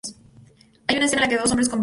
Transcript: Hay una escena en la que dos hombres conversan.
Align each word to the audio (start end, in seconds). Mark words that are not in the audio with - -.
Hay 0.87 0.95
una 0.97 1.05
escena 1.05 1.21
en 1.25 1.29
la 1.29 1.29
que 1.29 1.37
dos 1.39 1.51
hombres 1.51 1.69
conversan. 1.69 1.79